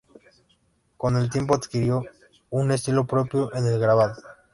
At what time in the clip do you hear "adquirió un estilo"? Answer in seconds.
1.53-3.05